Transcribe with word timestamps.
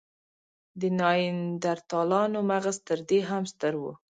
د 0.79 0.81
نایندرتالانو 0.99 2.39
مغز 2.51 2.77
تر 2.87 2.99
دې 3.09 3.19
هم 3.29 3.43
ستر 3.53 3.73
و. 3.77 3.83